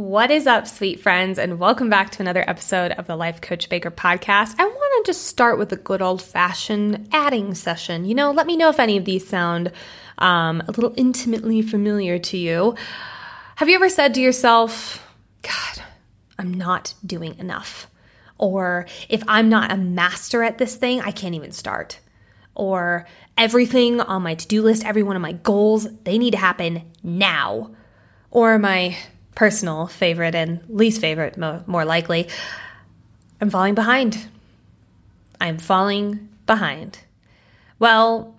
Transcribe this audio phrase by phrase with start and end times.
[0.00, 3.68] What is up, sweet friends, and welcome back to another episode of the Life Coach
[3.68, 4.54] Baker podcast.
[4.58, 8.06] I want to just start with a good old fashioned adding session.
[8.06, 9.70] You know, let me know if any of these sound
[10.16, 12.76] um, a little intimately familiar to you.
[13.56, 15.06] Have you ever said to yourself,
[15.42, 15.84] God,
[16.38, 17.86] I'm not doing enough?
[18.38, 22.00] Or if I'm not a master at this thing, I can't even start.
[22.54, 23.06] Or
[23.36, 26.90] everything on my to do list, every one of my goals, they need to happen
[27.02, 27.72] now.
[28.30, 28.96] Or my
[29.34, 31.36] personal favorite and least favorite,
[31.66, 32.28] more likely,
[33.40, 34.28] I'm falling behind.
[35.40, 36.98] I'm falling behind.
[37.78, 38.34] Well,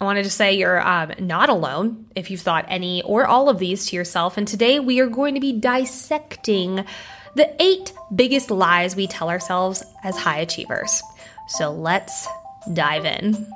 [0.00, 3.58] I wanted to say you're um, not alone if you've thought any or all of
[3.58, 4.38] these to yourself.
[4.38, 6.84] And today we are going to be dissecting
[7.34, 11.02] the eight biggest lies we tell ourselves as high achievers.
[11.48, 12.26] So let's
[12.72, 13.46] dive in.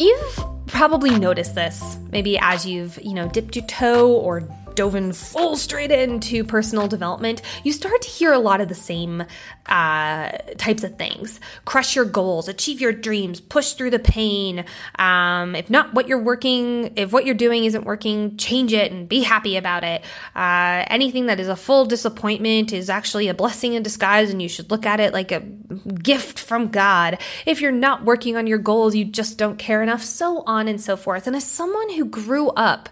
[0.00, 4.40] You've probably noticed this maybe as you've, you know, dipped your toe or
[4.74, 8.74] dove in full straight into personal development, you start to hear a lot of the
[8.74, 9.24] same
[9.66, 11.40] uh, types of things.
[11.64, 14.64] Crush your goals, achieve your dreams, push through the pain.
[14.98, 19.08] Um, if not what you're working, if what you're doing isn't working, change it and
[19.08, 20.02] be happy about it.
[20.34, 24.48] Uh, anything that is a full disappointment is actually a blessing in disguise, and you
[24.48, 27.18] should look at it like a gift from God.
[27.46, 30.80] If you're not working on your goals, you just don't care enough, so on and
[30.80, 31.26] so forth.
[31.26, 32.88] And as someone who grew up,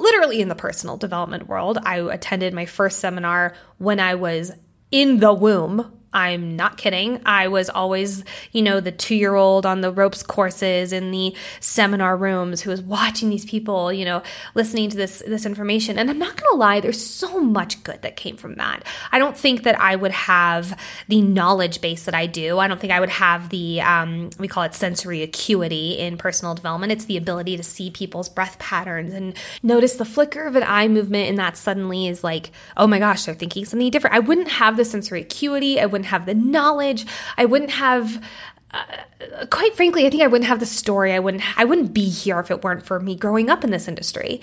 [0.00, 1.78] literally in the personal development world.
[1.84, 4.52] I attended my first seminar when I was
[4.90, 7.20] in the womb I'm not kidding.
[7.24, 11.34] I was always, you know, the two year old on the ropes courses in the
[11.60, 14.22] seminar rooms who was watching these people, you know,
[14.54, 15.98] listening to this this information.
[15.98, 18.84] And I'm not gonna lie, there's so much good that came from that.
[19.12, 22.58] I don't think that I would have the knowledge base that I do.
[22.58, 26.54] I don't think I would have the um, we call it sensory acuity in personal
[26.54, 26.92] development.
[26.92, 30.88] It's the ability to see people's breath patterns and notice the flicker of an eye
[30.88, 34.16] movement, and that suddenly is like, oh my gosh, they're thinking something different.
[34.16, 35.80] I wouldn't have the sensory acuity.
[35.80, 37.06] I wouldn't wouldn't have the knowledge.
[37.36, 38.24] I wouldn't have
[38.72, 41.12] uh, quite frankly, I think I wouldn't have the story.
[41.12, 43.88] I wouldn't I wouldn't be here if it weren't for me growing up in this
[43.88, 44.40] industry.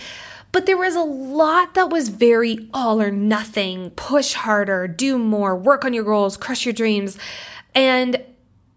[0.51, 5.55] But there was a lot that was very all or nothing, push harder, do more,
[5.55, 7.17] work on your goals, crush your dreams.
[7.75, 8.23] And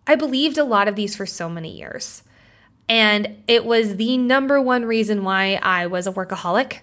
[0.07, 2.23] I believed a lot of these for so many years.
[2.89, 6.81] And it was the number one reason why I was a workaholic.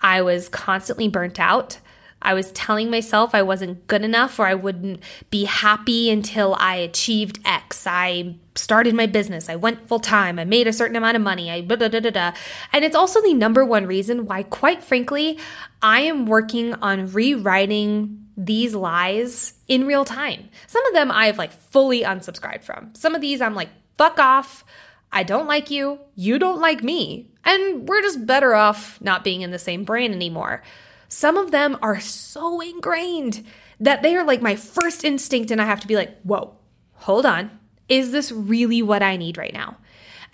[0.00, 1.78] I was constantly burnt out.
[2.20, 6.76] I was telling myself I wasn't good enough or I wouldn't be happy until I
[6.76, 7.86] achieved X.
[7.86, 9.48] I started my business.
[9.48, 10.38] I went full time.
[10.38, 11.50] I made a certain amount of money.
[11.50, 12.32] I da da da da.
[12.72, 15.38] And it's also the number one reason why, quite frankly,
[15.80, 20.48] I am working on rewriting these lies in real time.
[20.66, 22.94] Some of them I've like fully unsubscribed from.
[22.94, 24.64] Some of these I'm like, fuck off.
[25.10, 26.00] I don't like you.
[26.14, 27.30] You don't like me.
[27.44, 30.62] And we're just better off not being in the same brain anymore.
[31.08, 33.44] Some of them are so ingrained
[33.80, 36.56] that they are like my first instinct, and I have to be like, whoa,
[36.94, 37.50] hold on.
[37.88, 39.78] Is this really what I need right now?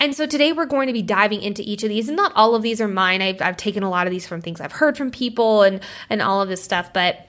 [0.01, 2.55] And so today we're going to be diving into each of these, and not all
[2.55, 3.23] of these are mine.
[3.23, 5.81] I've, I've taken a lot of these from things I've heard from people and
[6.11, 7.29] and all of this stuff, but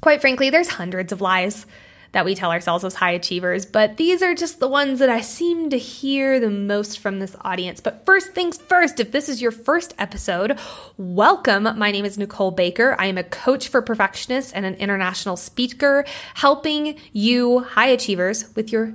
[0.00, 1.66] quite frankly, there's hundreds of lies
[2.12, 5.20] that we tell ourselves as high achievers, but these are just the ones that I
[5.20, 7.80] seem to hear the most from this audience.
[7.80, 10.58] But first things first, if this is your first episode,
[10.96, 11.64] welcome.
[11.64, 12.96] My name is Nicole Baker.
[12.98, 16.04] I am a coach for perfectionists and an international speaker,
[16.34, 18.94] helping you high achievers with your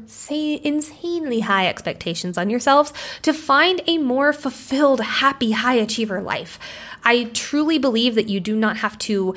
[0.64, 6.60] insanely high expectations on yourselves to find a more fulfilled, happy, high achiever life.
[7.04, 9.36] I truly believe that you do not have to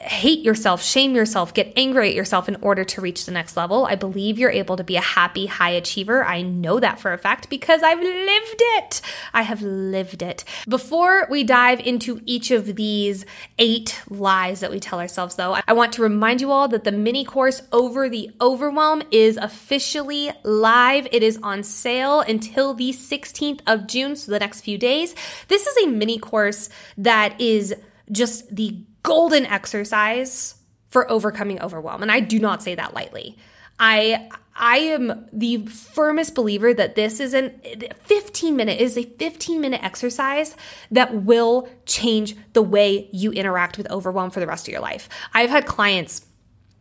[0.00, 3.86] hate yourself, shame yourself, get angry at yourself in order to reach the next level.
[3.86, 6.24] I believe you're able to be a happy high achiever.
[6.24, 9.00] I know that for a fact because I've lived it.
[9.32, 10.44] I have lived it.
[10.68, 13.24] Before we dive into each of these
[13.58, 16.92] eight lies that we tell ourselves, though, I want to remind you all that the
[16.92, 21.06] mini course Over the Overwhelm is officially live.
[21.12, 25.14] It is on sale until the 16th of June, so the next few days.
[25.48, 27.74] This is a mini course that is
[28.10, 30.56] just the golden exercise
[30.88, 32.02] for overcoming overwhelm.
[32.02, 33.38] And I do not say that lightly.
[33.78, 37.60] I I am the firmest believer that this is an
[38.00, 40.56] 15 minute is a 15 minute exercise
[40.90, 45.08] that will change the way you interact with overwhelm for the rest of your life.
[45.32, 46.26] I've had clients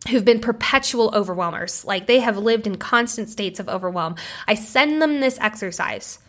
[0.09, 4.15] who've been perpetual overwhelmers, like they have lived in constant states of overwhelm.
[4.47, 6.19] I send them this exercise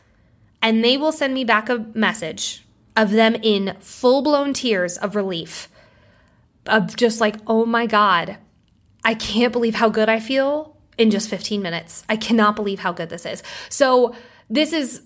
[0.60, 2.64] and they will send me back a message
[2.96, 5.69] of them in full-blown tears of relief
[6.68, 8.38] of just like, oh my God,
[9.04, 12.04] I can't believe how good I feel in just 15 minutes.
[12.08, 13.42] I cannot believe how good this is.
[13.68, 14.14] So,
[14.48, 15.02] this is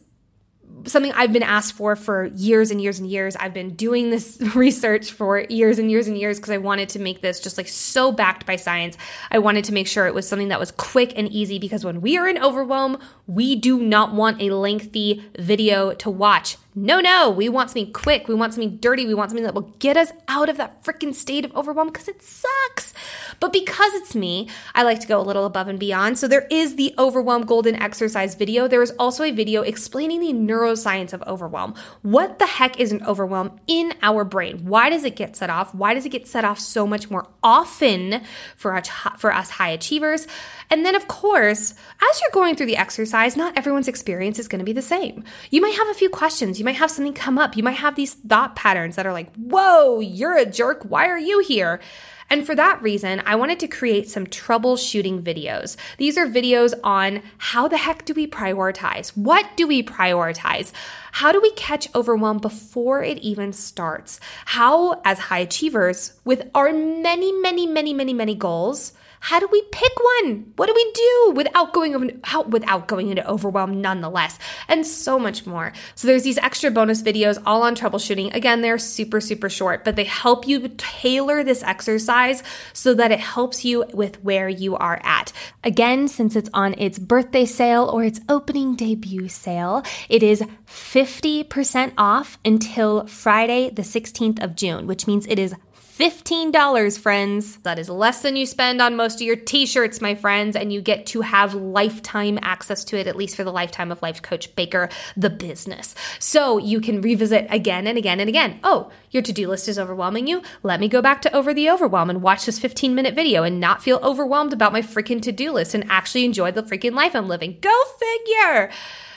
[0.87, 3.37] something I've been asked for for years and years and years.
[3.37, 6.99] I've been doing this research for years and years and years because I wanted to
[6.99, 8.97] make this just like so backed by science.
[9.31, 12.01] I wanted to make sure it was something that was quick and easy because when
[12.01, 16.57] we are in overwhelm, we do not want a lengthy video to watch.
[16.75, 18.29] No, no, we want something quick.
[18.29, 19.05] We want something dirty.
[19.05, 22.07] We want something that will get us out of that freaking state of overwhelm because
[22.07, 22.95] it sucks.
[23.41, 26.19] But because it's me, I like to go a little above and beyond.
[26.19, 28.69] So there is the overwhelm golden exercise video.
[28.69, 31.75] There is also a video explaining the neuroscience of overwhelm.
[32.03, 34.65] What the heck is an overwhelm in our brain?
[34.65, 35.75] Why does it get set off?
[35.75, 38.21] Why does it get set off so much more often
[38.55, 38.89] for us,
[39.19, 40.29] for us high achievers?
[40.71, 44.61] And then, of course, as you're going through the exercise, not everyone's experience is going
[44.61, 45.25] to be the same.
[45.51, 46.60] You might have a few questions.
[46.61, 47.57] You might have something come up.
[47.57, 50.83] You might have these thought patterns that are like, whoa, you're a jerk.
[50.83, 51.81] Why are you here?
[52.29, 55.79] And for that reason, I wanted to create some troubleshooting videos.
[55.97, 59.17] These are videos on how the heck do we prioritize?
[59.17, 60.71] What do we prioritize?
[61.12, 64.21] How do we catch overwhelm before it even starts?
[64.45, 69.63] How, as high achievers, with our many, many, many, many, many goals, how do we
[69.71, 70.53] pick one?
[70.57, 74.39] What do we do without going out without going into overwhelm nonetheless?
[74.67, 75.73] And so much more.
[75.95, 78.35] So there's these extra bonus videos all on troubleshooting.
[78.35, 83.21] Again, they're super super short, but they help you tailor this exercise so that it
[83.21, 85.33] helps you with where you are at.
[85.63, 91.93] Again, since it's on its birthday sale or its opening debut sale, it is 50%
[91.99, 95.55] off until Friday the 16th of June, which means it is
[96.00, 97.56] $15, friends.
[97.58, 100.73] That is less than you spend on most of your t shirts, my friends, and
[100.73, 104.23] you get to have lifetime access to it, at least for the lifetime of Life
[104.23, 105.94] Coach Baker, the business.
[106.19, 108.61] So you can revisit again and again and again.
[108.64, 110.41] Oh, your to do list is overwhelming you?
[110.62, 113.61] Let me go back to Over the Overwhelm and watch this 15 minute video and
[113.61, 117.14] not feel overwhelmed about my freaking to do list and actually enjoy the freaking life
[117.14, 117.58] I'm living.
[117.61, 118.70] Go figure!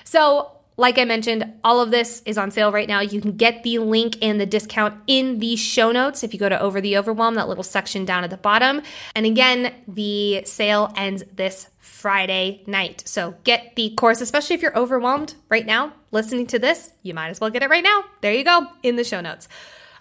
[0.04, 3.00] So like I mentioned, all of this is on sale right now.
[3.00, 6.50] You can get the link and the discount in the show notes if you go
[6.50, 8.82] to Over the Overwhelm, that little section down at the bottom.
[9.16, 13.04] And again, the sale ends this Friday night.
[13.06, 17.30] So get the course, especially if you're overwhelmed right now listening to this, you might
[17.30, 18.06] as well get it right now.
[18.22, 19.48] There you go in the show notes.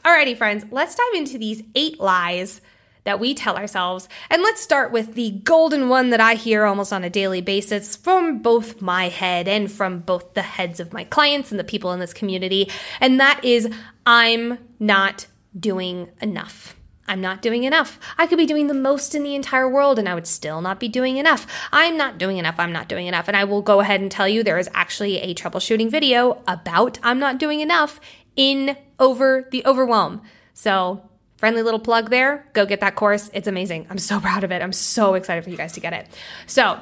[0.05, 2.61] Alrighty, friends, let's dive into these eight lies
[3.05, 4.09] that we tell ourselves.
[4.31, 7.97] And let's start with the golden one that I hear almost on a daily basis
[7.97, 11.93] from both my head and from both the heads of my clients and the people
[11.93, 12.71] in this community.
[13.01, 13.69] And that is
[14.07, 15.27] I'm not
[15.59, 16.77] doing enough.
[17.09, 17.99] I'm not doing enough.
[18.17, 20.79] I could be doing the most in the entire world and I would still not
[20.79, 21.47] be doing enough.
[21.73, 22.55] I'm not doing enough.
[22.59, 23.29] I'm not doing enough.
[23.29, 26.99] And I will go ahead and tell you there is actually a troubleshooting video about
[27.03, 28.01] I'm not doing enough
[28.37, 30.23] in Over the Overwhelm.
[30.55, 31.09] So
[31.43, 32.47] Friendly little plug there.
[32.53, 33.29] Go get that course.
[33.35, 33.89] It's amazing.
[33.91, 34.62] I'm so proud of it.
[34.62, 36.06] I'm so excited for you guys to get it.
[36.47, 36.79] So,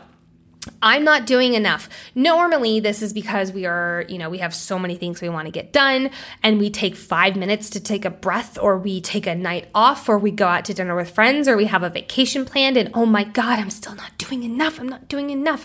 [0.83, 1.89] I'm not doing enough.
[2.15, 5.47] Normally, this is because we are, you know, we have so many things we want
[5.47, 6.11] to get done,
[6.43, 10.11] and we take five minutes to take a breath, or we take a night off,
[10.11, 12.91] or we go out to dinner with friends, or we have a vacation planned, and
[12.93, 14.79] oh my God, I'm still not doing enough.
[14.79, 15.65] I'm not doing enough.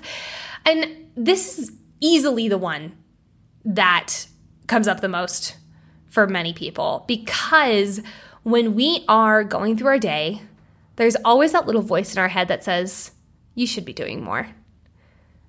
[0.65, 2.94] And this is easily the one
[3.65, 4.27] that
[4.68, 5.57] comes up the most
[6.07, 8.00] for many people because
[8.45, 10.39] when we are going through our day,
[10.97, 13.12] there's always that little voice in our head that says,
[13.56, 14.42] You should be doing more.
[14.42, 14.53] And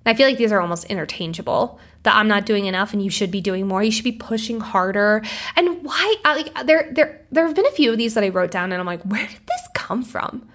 [0.05, 1.79] I feel like these are almost interchangeable.
[2.03, 3.83] That I'm not doing enough, and you should be doing more.
[3.83, 5.21] You should be pushing harder.
[5.55, 6.15] And why?
[6.25, 8.79] Like there, there, there have been a few of these that I wrote down, and
[8.79, 10.49] I'm like, where did this come from?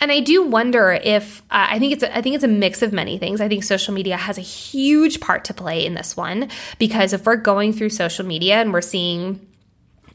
[0.00, 2.80] And I do wonder if uh, I think it's a, I think it's a mix
[2.80, 3.42] of many things.
[3.42, 6.48] I think social media has a huge part to play in this one
[6.78, 9.47] because if we're going through social media and we're seeing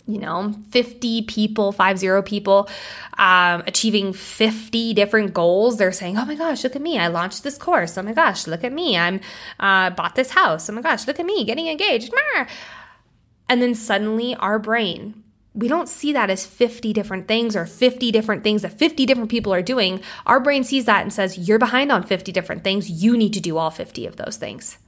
[0.05, 2.69] you know 50 people 50 people
[3.17, 5.77] um, achieving 50 different goals.
[5.77, 6.99] They're saying oh my gosh look at me.
[6.99, 7.97] I launched this course.
[7.97, 8.97] Oh my gosh look at me.
[8.97, 9.21] I'm
[9.59, 10.69] uh, bought this house.
[10.69, 12.13] Oh my gosh look at me getting engaged.
[13.49, 15.23] And then suddenly our brain
[15.55, 19.29] we don't see that as 50 different things or 50 different things that 50 different
[19.29, 20.01] people are doing.
[20.25, 22.89] Our brain sees that and says you're behind on 50 different things.
[22.89, 24.79] You need to do all 50 of those things.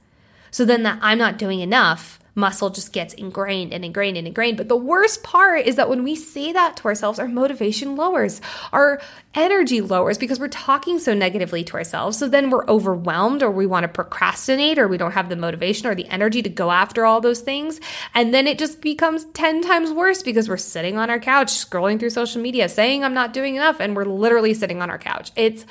[0.50, 4.58] So then that i'm not doing enough muscle just gets ingrained and ingrained and ingrained.
[4.58, 8.40] But the worst part is that when we say that to ourselves, our motivation lowers,
[8.72, 9.00] our
[9.34, 12.18] energy lowers because we're talking so negatively to ourselves.
[12.18, 15.86] So then we're overwhelmed or we want to procrastinate or we don't have the motivation
[15.86, 17.80] or the energy to go after all those things.
[18.14, 21.98] And then it just becomes 10 times worse because we're sitting on our couch scrolling
[21.98, 25.32] through social media saying I'm not doing enough and we're literally sitting on our couch.
[25.36, 25.64] It's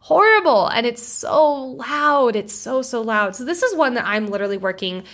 [0.00, 2.34] horrible and it's so loud.
[2.34, 3.36] It's so, so loud.
[3.36, 5.04] So, this is one that I'm literally working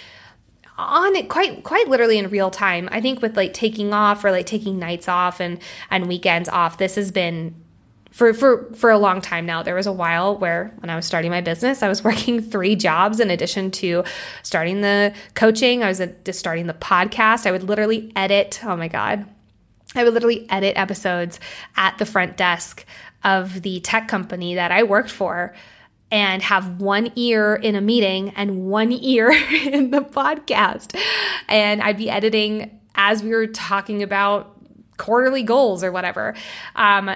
[0.76, 2.88] on it quite quite literally in real time.
[2.90, 5.59] I think with like taking off or like taking nights off and
[5.90, 7.54] and weekends off, this has been
[8.11, 9.62] for for for a long time now.
[9.62, 12.76] There was a while where when I was starting my business, I was working three
[12.76, 14.04] jobs in addition to
[14.43, 15.83] starting the coaching.
[15.83, 17.47] I was just starting the podcast.
[17.47, 18.61] I would literally edit.
[18.64, 19.26] Oh my god.
[19.97, 21.38] I would literally edit episodes
[21.76, 22.85] at the front desk
[23.23, 25.54] of the tech company that I worked for
[26.11, 29.30] and have one ear in a meeting and one ear
[29.66, 30.99] in the podcast.
[31.49, 34.50] And I'd be editing as we were talking about
[34.96, 36.34] quarterly goals or whatever.
[36.76, 37.11] Um,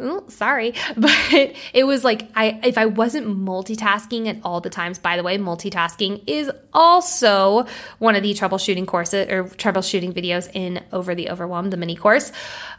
[0.00, 4.98] Ooh, sorry, but it was like I if I wasn't multitasking at all the times.
[4.98, 7.66] By the way, multitasking is also
[7.98, 12.30] one of the troubleshooting courses or troubleshooting videos in Over the Overwhelm, the mini course.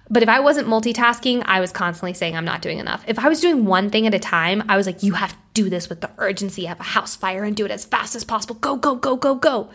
[0.09, 3.03] But if I wasn't multitasking, I was constantly saying I'm not doing enough.
[3.07, 5.38] If I was doing one thing at a time, I was like, you have to
[5.53, 8.23] do this with the urgency of a house fire and do it as fast as
[8.23, 8.55] possible.
[8.55, 9.69] Go, go, go, go, go.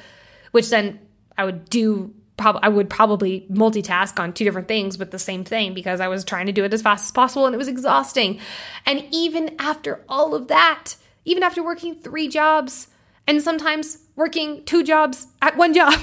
[0.50, 0.98] Which then
[1.36, 5.44] I would do prob- I would probably multitask on two different things with the same
[5.44, 7.68] thing because I was trying to do it as fast as possible and it was
[7.68, 8.40] exhausting.
[8.86, 12.88] And even after all of that, even after working three jobs
[13.26, 15.98] and sometimes working two jobs at one job,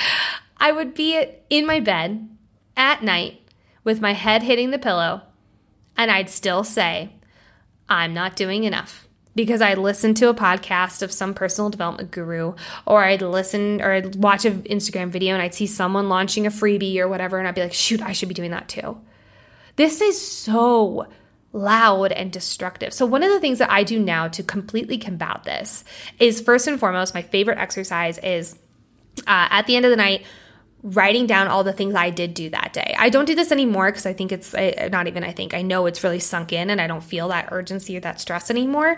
[0.58, 2.28] I would be in my bed
[2.76, 3.40] at night
[3.84, 5.22] with my head hitting the pillow
[5.96, 7.10] and I'd still say,
[7.88, 9.05] I'm not doing enough
[9.36, 12.54] because I'd listen to a podcast of some personal development guru,
[12.86, 16.50] or I'd listen or I'd watch an Instagram video and I'd see someone launching a
[16.50, 18.98] freebie or whatever, and I'd be like, shoot, I should be doing that too.
[19.76, 21.06] This is so
[21.52, 22.92] loud and destructive.
[22.92, 25.84] So, one of the things that I do now to completely combat this
[26.18, 28.58] is first and foremost, my favorite exercise is
[29.26, 30.24] uh, at the end of the night,
[30.82, 32.94] writing down all the things I did do that day.
[32.98, 35.62] I don't do this anymore because I think it's I, not even I think I
[35.62, 38.96] know it's really sunk in and I don't feel that urgency or that stress anymore.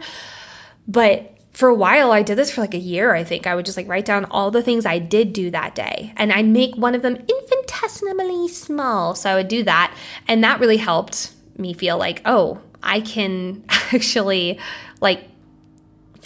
[0.86, 3.46] But for a while I did this for like a year I think.
[3.46, 6.32] I would just like write down all the things I did do that day and
[6.32, 9.14] I'd make one of them infinitesimally small.
[9.14, 9.94] So I would do that
[10.26, 14.58] and that really helped me feel like, "Oh, I can actually
[15.00, 15.24] like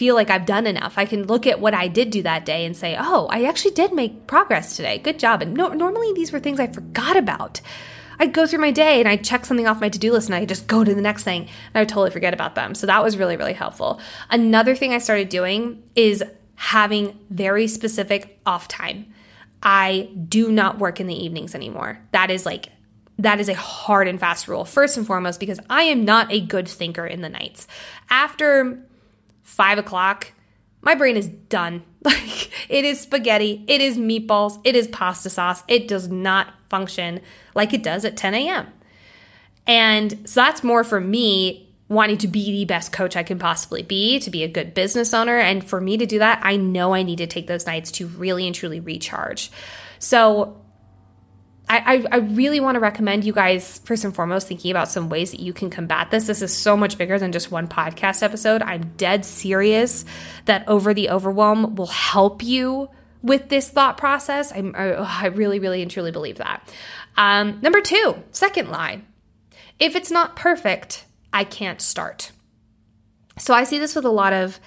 [0.03, 0.99] feel like I've done enough.
[0.99, 3.71] I can look at what I did do that day and say, oh, I actually
[3.71, 4.99] did make progress today.
[4.99, 5.43] Good job.
[5.43, 7.61] And no, normally these were things I forgot about.
[8.19, 10.35] I'd go through my day and I'd check something off my to do list and
[10.35, 12.75] I'd just go to the next thing and I would totally forget about them.
[12.75, 14.01] So that was really, really helpful.
[14.29, 16.25] Another thing I started doing is
[16.57, 19.07] having very specific off time.
[19.63, 22.01] I do not work in the evenings anymore.
[22.11, 22.71] That is like
[23.21, 26.41] that is a hard and fast rule, first and foremost, because I am not a
[26.41, 27.69] good thinker in the nights.
[28.11, 28.85] After
[29.43, 30.33] five o'clock,
[30.81, 31.83] my brain is done.
[32.05, 35.63] Like it is spaghetti, it is meatballs, it is pasta sauce.
[35.69, 37.21] It does not function
[37.55, 38.67] like it does at 10 a.m.
[39.69, 43.83] And so that's more for me wanting to be the best coach I can possibly
[43.83, 45.39] be, to be a good business owner.
[45.39, 48.07] And for me to do that, I know I need to take those nights to
[48.09, 49.51] really and truly recharge.
[49.99, 50.62] So
[51.81, 55.31] I, I, really want to recommend you guys, first and foremost, thinking about some ways
[55.31, 56.27] that you can combat this.
[56.27, 58.61] This is so much bigger than just one podcast episode.
[58.63, 60.05] I'm dead serious
[60.45, 62.91] that Over the Overwhelm will help you
[63.23, 64.53] with this thought process.
[64.53, 66.69] I'm, I really, really, and truly believe that.
[67.17, 69.07] Um, number two, second line
[69.79, 72.31] if it's not perfect, I can't start.
[73.39, 74.61] So I see this with a lot of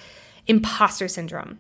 [0.48, 1.60] imposter syndrome.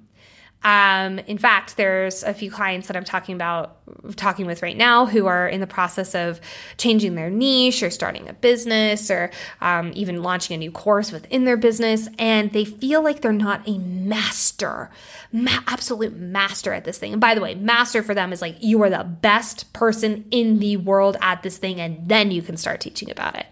[0.66, 3.78] Um, in fact, there's a few clients that I'm talking about,
[4.16, 6.42] talking with right now, who are in the process of
[6.78, 9.30] changing their niche or starting a business or
[9.62, 13.62] um, even launching a new course within their business, and they feel like they're not
[13.68, 14.90] a master,
[15.32, 17.12] ma- absolute master at this thing.
[17.12, 20.58] And by the way, master for them is like you are the best person in
[20.58, 23.46] the world at this thing, and then you can start teaching about it.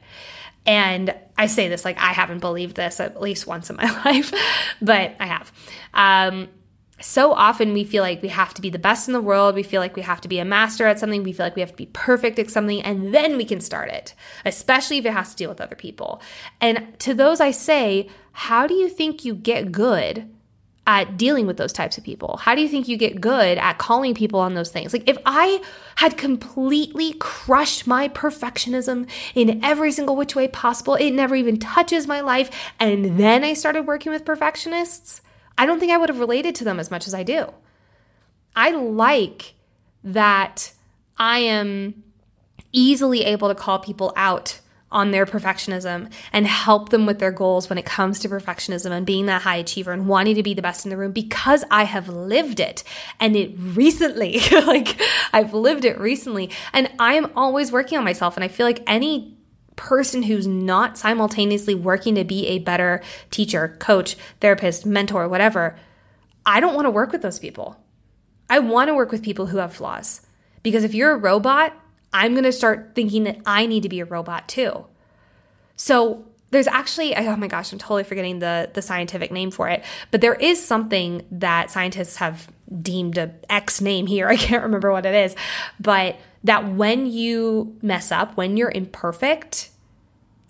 [0.65, 4.33] And I say this like I haven't believed this at least once in my life,
[4.81, 5.51] but I have.
[5.93, 6.49] Um,
[6.99, 9.55] so often we feel like we have to be the best in the world.
[9.55, 11.23] We feel like we have to be a master at something.
[11.23, 13.89] We feel like we have to be perfect at something, and then we can start
[13.89, 14.13] it,
[14.45, 16.21] especially if it has to deal with other people.
[16.61, 20.29] And to those I say, how do you think you get good
[20.85, 22.37] at dealing with those types of people?
[22.37, 24.91] How do you think you get good at calling people on those things?
[24.93, 25.63] Like, if I
[25.95, 32.05] had completely crushed my perfectionism in every single which way possible, it never even touches
[32.05, 35.21] my life, and then I started working with perfectionists
[35.57, 37.53] I don't think I would have related to them as much as I do.
[38.55, 39.53] I like
[40.03, 40.73] that
[41.17, 42.03] I am
[42.71, 44.59] easily able to call people out
[44.93, 49.05] on their perfectionism and help them with their goals when it comes to perfectionism and
[49.05, 51.83] being that high achiever and wanting to be the best in the room because I
[51.83, 52.83] have lived it
[53.19, 54.39] and it recently.
[54.51, 55.01] like
[55.33, 58.83] I've lived it recently and I am always working on myself and I feel like
[58.85, 59.35] any
[59.75, 63.01] person who's not simultaneously working to be a better
[63.31, 65.77] teacher, coach, therapist, mentor, whatever,
[66.45, 67.77] I don't want to work with those people.
[68.49, 70.21] I want to work with people who have flaws.
[70.61, 71.73] Because if you're a robot,
[72.13, 74.85] I'm going to start thinking that I need to be a robot too.
[75.75, 79.83] So there's actually oh my gosh i'm totally forgetting the the scientific name for it
[80.11, 82.47] but there is something that scientists have
[82.81, 85.35] deemed a x name here i can't remember what it is
[85.79, 89.69] but that when you mess up when you're imperfect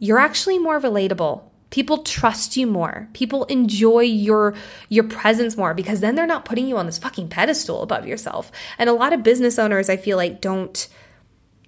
[0.04, 1.44] you're actually more relatable.
[1.70, 3.08] People trust you more.
[3.14, 4.54] People enjoy your
[4.90, 8.52] your presence more because then they're not putting you on this fucking pedestal above yourself.
[8.78, 10.90] And a lot of business owners i feel like don't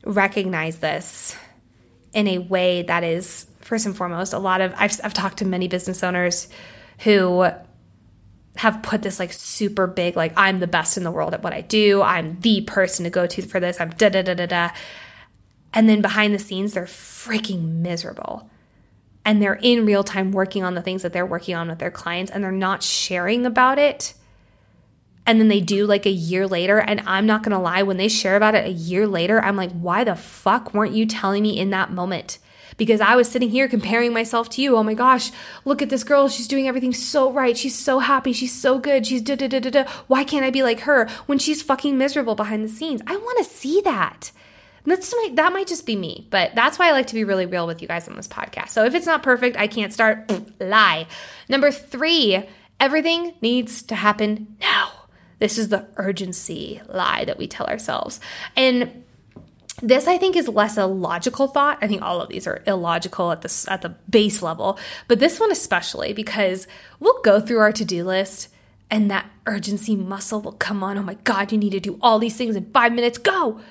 [0.06, 1.38] recognize this
[2.14, 5.46] in a way that is first and foremost a lot of I've, I've talked to
[5.46, 6.50] many business owners
[7.00, 7.48] who
[8.58, 11.54] have put this like super big like i'm the best in the world at what
[11.54, 12.02] i do.
[12.02, 13.80] I'm the person to go to for this.
[13.82, 14.70] I'm da da da da da.
[15.74, 18.50] And then behind the scenes they're freaking miserable.
[19.26, 21.92] And they're in real time working on the things that they're working on with their
[21.92, 24.14] clients and they're not sharing about it.
[25.26, 28.08] And then they do like a year later and i'm not gonna lie when they
[28.08, 31.58] share about it a year later i'm like why the fuck weren't you telling me
[31.58, 32.38] in that moment
[32.78, 34.76] because I was sitting here comparing myself to you.
[34.76, 35.32] Oh my gosh,
[35.64, 36.28] look at this girl.
[36.28, 37.58] She's doing everything so right.
[37.58, 38.34] She's so happy.
[38.34, 39.08] She's so good.
[39.08, 39.92] She's da da da da da.
[40.08, 43.02] Why can't I be like her when she's fucking miserable behind the scenes?
[43.08, 44.32] I want to see that.
[44.86, 47.66] That's that might just be me, but that's why I like to be really real
[47.66, 48.70] with you guys on this podcast.
[48.70, 50.32] So if it's not perfect, I can't start.
[50.60, 51.08] lie.
[51.50, 52.48] Number three,
[52.80, 54.92] everything needs to happen now.
[55.40, 58.20] This is the urgency lie that we tell ourselves.
[58.56, 59.04] And
[59.86, 61.78] this I think is less a logical thought.
[61.82, 65.40] I think all of these are illogical at the at the base level, but this
[65.40, 66.68] one especially because
[67.00, 68.50] we'll go through our to-do list
[68.90, 70.98] and that urgency muscle will come on.
[70.98, 73.18] Oh my god, you need to do all these things in 5 minutes.
[73.18, 73.62] Go.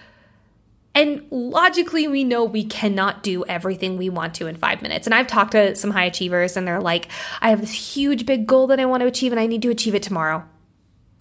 [0.96, 5.08] And logically, we know we cannot do everything we want to in five minutes.
[5.08, 7.08] And I've talked to some high achievers, and they're like,
[7.42, 9.70] I have this huge big goal that I want to achieve, and I need to
[9.70, 10.44] achieve it tomorrow.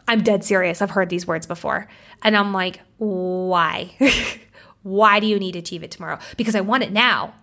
[0.08, 0.80] I'm dead serious.
[0.82, 1.88] I've heard these words before.
[2.22, 3.96] And I'm like, why?
[4.84, 6.20] Why do you need to achieve it tomorrow?
[6.38, 7.34] Because I want it now.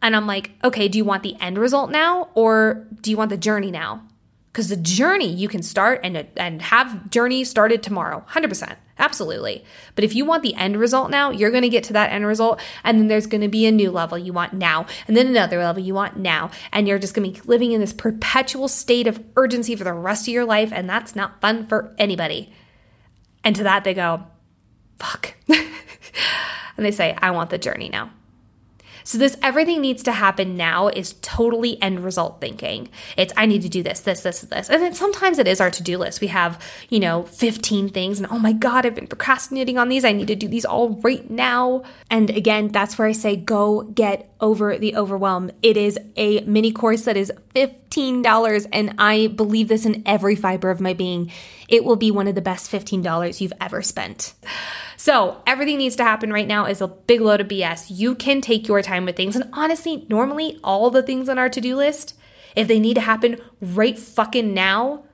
[0.00, 3.30] And I'm like, okay, do you want the end result now or do you want
[3.30, 4.02] the journey now?
[4.46, 8.76] Because the journey you can start and and have journey started tomorrow, 100%.
[8.98, 9.64] Absolutely.
[9.94, 12.26] But if you want the end result now, you're going to get to that end
[12.26, 15.28] result and then there's going to be a new level you want now and then
[15.28, 18.66] another level you want now and you're just going to be living in this perpetual
[18.66, 22.52] state of urgency for the rest of your life and that's not fun for anybody.
[23.44, 24.24] And to that they go,
[24.98, 25.34] fuck.
[26.78, 28.10] and they say, I want the journey now.
[29.04, 32.90] So, this everything needs to happen now is totally end result thinking.
[33.16, 34.68] It's, I need to do this, this, this, this.
[34.68, 36.20] And then sometimes it is our to do list.
[36.20, 40.04] We have, you know, 15 things, and oh my God, I've been procrastinating on these.
[40.04, 41.84] I need to do these all right now.
[42.10, 45.50] And again, that's where I say go get over the overwhelm.
[45.62, 50.70] It is a mini course that is $15, and I believe this in every fiber
[50.70, 51.30] of my being.
[51.68, 54.34] It will be one of the best $15 you've ever spent.
[54.96, 57.86] So, everything needs to happen right now is a big load of BS.
[57.88, 59.36] You can take your time with things.
[59.36, 62.14] And honestly, normally all the things on our to do list,
[62.56, 65.04] if they need to happen right fucking now,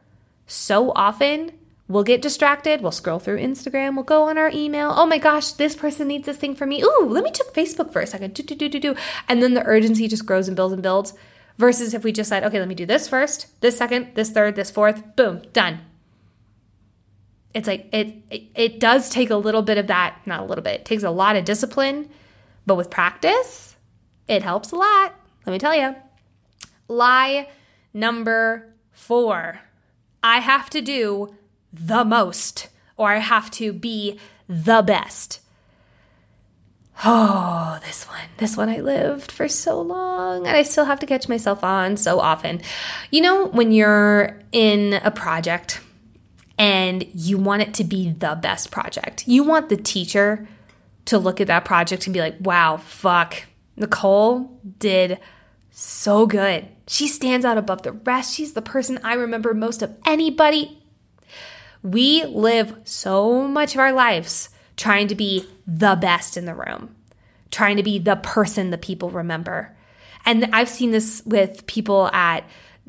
[0.47, 1.53] so often
[1.89, 2.81] we'll get distracted.
[2.81, 3.95] We'll scroll through Instagram.
[3.95, 4.93] We'll go on our email.
[4.95, 6.83] Oh my gosh, this person needs this thing for me.
[6.83, 8.35] Ooh, let me check Facebook for a second.
[8.35, 8.95] Do, do, do, do, do.
[9.29, 11.15] And then the urgency just grows and builds and builds.
[11.57, 14.57] Versus if we just said, okay, let me do this first, this second, this third,
[14.57, 15.83] this fourth, boom, done
[17.55, 20.63] it's like it, it it does take a little bit of that not a little
[20.63, 22.11] bit it takes a lot of discipline
[22.67, 23.77] but with practice
[24.29, 25.15] it helps a lot
[25.47, 25.95] let me tell you
[26.89, 27.49] lie
[27.95, 29.61] number 4
[30.23, 31.35] i have to do
[31.75, 35.41] the most or i have to be the best
[37.05, 38.21] Oh, this one.
[38.37, 41.97] This one I lived for so long and I still have to catch myself on
[41.97, 42.61] so often.
[43.11, 45.81] You know, when you're in a project
[46.59, 49.27] and you want it to be the best project.
[49.27, 50.47] You want the teacher
[51.07, 53.43] to look at that project and be like, wow, fuck,
[53.77, 55.19] Nicole did
[55.71, 56.69] so good.
[56.87, 58.35] She stands out above the rest.
[58.35, 60.81] She's the person I remember most of anybody.
[61.85, 66.97] We live so much of our lives trying to be the best in the room,
[67.51, 69.77] trying to be the person the people remember.
[70.25, 72.49] And I've seen this with people at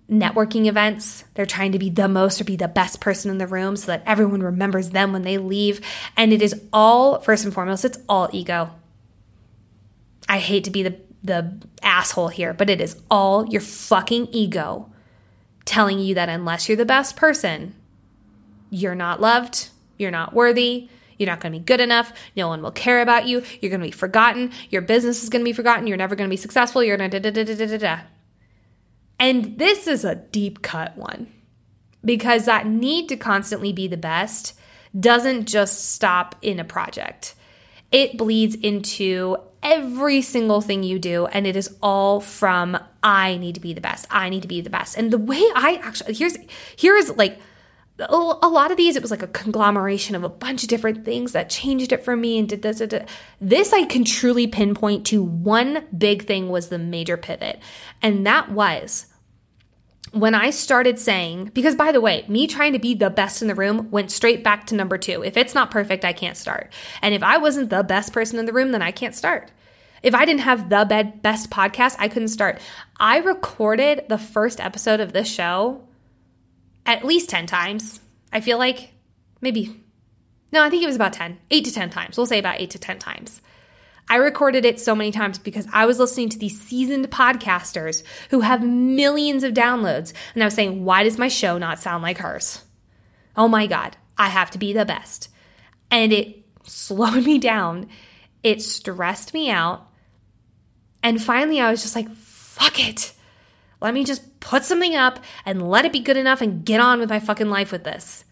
[0.10, 1.26] networking events.
[1.34, 3.88] They're trying to be the most or be the best person in the room so
[3.88, 5.82] that everyone remembers them when they leave.
[6.16, 8.72] And it is all, first and foremost, it's all ego.
[10.30, 14.90] I hate to be the, the asshole here, but it is all your fucking ego
[15.66, 17.76] telling you that unless you're the best person,
[18.70, 22.14] you're not loved, you're not worthy, you're not going to be good enough.
[22.36, 23.44] No one will care about you.
[23.62, 24.52] You're going to be forgotten.
[24.70, 25.88] Your business is going to be forgotten.
[25.88, 26.84] You're never going to be successful.
[26.84, 28.00] You're going to da da da da da da.
[29.18, 31.32] And this is a deep cut one
[32.04, 34.60] because that need to constantly be the best
[34.98, 37.36] doesn't just stop in a project,
[37.92, 43.56] it bleeds into every single thing you do and it is all from I need
[43.56, 44.06] to be the best.
[44.12, 44.98] I need to be the best.
[44.98, 46.38] And the way I actually here's
[46.78, 47.40] here's like
[48.00, 51.32] a lot of these it was like a conglomeration of a bunch of different things
[51.32, 52.82] that changed it for me and did this,
[53.40, 57.60] this i can truly pinpoint to one big thing was the major pivot.
[58.02, 59.08] And that was
[60.12, 63.48] when i started saying because by the way me trying to be the best in
[63.48, 65.24] the room went straight back to number two.
[65.24, 66.72] If it's not perfect i can't start.
[67.02, 69.52] And if i wasn't the best person in the room then i can't start.
[70.04, 72.62] If I didn't have the best podcast, I couldn't start.
[73.00, 75.82] I recorded the first episode of this show
[76.86, 78.00] at least 10 times.
[78.32, 78.92] I feel like
[79.42, 79.84] maybe,
[80.52, 82.18] no, I think it was about 10, eight to 10 times.
[82.18, 83.42] We'll say about eight to 10 times.
[84.08, 88.42] I recorded it so many times because I was listening to these seasoned podcasters who
[88.42, 90.14] have millions of downloads.
[90.34, 92.64] And I was saying, why does my show not sound like hers?
[93.36, 95.30] Oh my God, I have to be the best.
[95.90, 97.90] And it slowed me down.
[98.44, 99.88] It stressed me out.
[101.02, 103.14] And finally, I was just like, fuck it.
[103.86, 107.00] Let me just put something up and let it be good enough and get on
[107.00, 108.26] with my fucking life with this.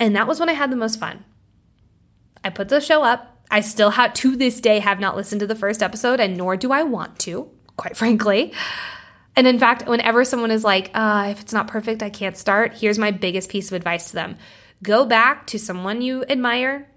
[0.00, 1.24] And that was when I had the most fun.
[2.42, 3.38] I put the show up.
[3.52, 6.56] I still have, to this day, have not listened to the first episode, and nor
[6.56, 8.52] do I want to, quite frankly.
[9.36, 12.74] And in fact, whenever someone is like, uh, if it's not perfect, I can't start,
[12.74, 14.38] here's my biggest piece of advice to them
[14.82, 16.88] go back to someone you admire,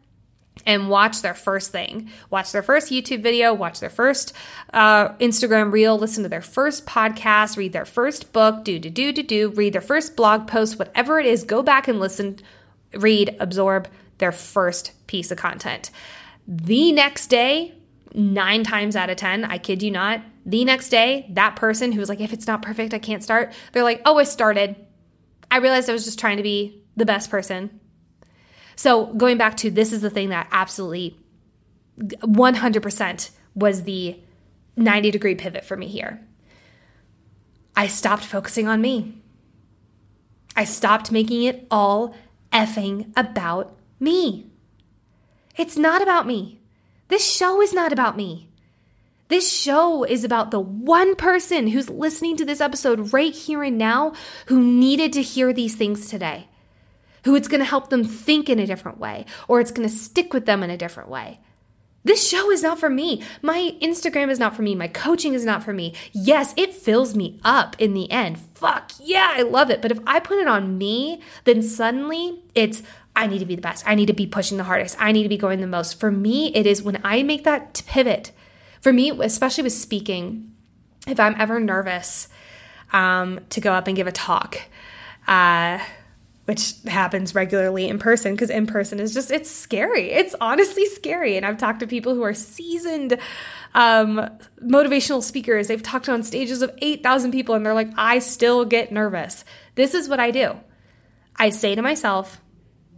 [0.65, 2.10] and watch their first thing.
[2.30, 4.34] Watch their first YouTube video, watch their first
[4.74, 9.12] uh, Instagram reel, listen to their first podcast, read their first book, do, do, do,
[9.12, 12.39] do, do, read their first blog post, whatever it is, go back and listen,
[12.93, 15.91] read, absorb their first piece of content.
[16.48, 17.74] The next day,
[18.13, 22.00] nine times out of 10, I kid you not, the next day, that person who
[22.00, 24.76] was like, if it's not perfect, I can't start, they're like, oh, I started.
[25.52, 27.80] I realized I was just trying to be the best person
[28.80, 31.20] so going back to this is the thing that absolutely
[32.00, 34.18] 100% was the
[34.78, 36.26] 90 degree pivot for me here.
[37.76, 39.22] I stopped focusing on me.
[40.56, 42.15] I stopped making it all
[42.54, 44.50] effing about me.
[45.58, 46.62] It's not about me.
[47.10, 48.48] This show is not about me.
[49.28, 53.78] This show is about the one person who's listening to this episode right here and
[53.78, 54.13] now
[54.46, 56.48] who needed to hear these things today
[57.25, 59.93] who it's going to help them think in a different way or it's going to
[59.93, 61.39] stick with them in a different way.
[62.03, 63.21] This show is not for me.
[63.41, 64.73] My Instagram is not for me.
[64.73, 65.93] My coaching is not for me.
[66.13, 68.39] Yes, it fills me up in the end.
[68.55, 69.82] Fuck yeah, I love it.
[69.82, 72.84] But if I put it on me, then suddenly it's,
[73.15, 73.86] I need to be the best.
[73.86, 74.95] I need to be pushing the hardest.
[74.99, 75.99] I need to be going the most.
[75.99, 78.32] For me, it is when I make that pivot.
[78.79, 80.53] For me, especially with speaking,
[81.05, 82.29] if I'm ever nervous
[82.93, 84.62] um, to go up and give a talk,
[85.27, 85.79] uh,
[86.50, 90.10] which happens regularly in person because in person is just it's scary.
[90.10, 91.38] It's honestly scary.
[91.38, 93.20] And i've talked to people who are seasoned
[93.76, 94.28] um,
[94.60, 95.68] motivational speakers.
[95.68, 99.46] They've talked on stages of 8000 people and they're like i still get nervous.
[99.76, 100.60] This is what i do.
[101.36, 102.42] I say to myself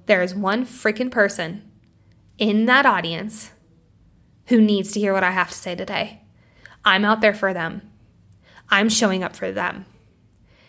[0.06, 1.70] there is one freaking person
[2.38, 3.52] in that audience
[4.46, 6.22] who needs to hear what i have to say today.
[6.86, 7.82] I'm out there for them.
[8.70, 9.86] I'm showing up for them.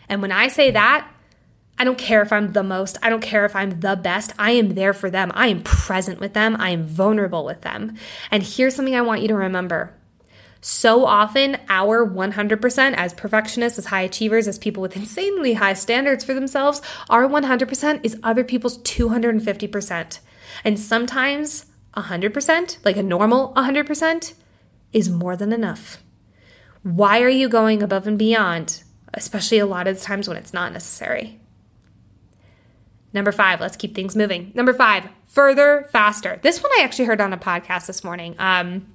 [0.09, 1.09] And when i say that
[1.77, 2.97] I don't care if I'm the most.
[3.01, 4.33] I don't care if I'm the best.
[4.37, 5.31] I am there for them.
[5.33, 6.55] I am present with them.
[6.59, 7.97] I am vulnerable with them.
[8.31, 9.93] And here's something I want you to remember.
[10.61, 16.23] So often, our 100% as perfectionists, as high achievers, as people with insanely high standards
[16.23, 20.19] for themselves, our 100% is other people's 250%.
[20.63, 21.65] And sometimes
[21.97, 24.33] 100%, like a normal 100%,
[24.93, 26.01] is more than enough.
[26.83, 28.83] Why are you going above and beyond,
[29.13, 31.41] especially a lot of the times when it's not necessary?
[33.13, 34.51] Number five, let's keep things moving.
[34.55, 36.39] Number five, further, faster.
[36.41, 38.87] This one I actually heard on a podcast this morning um,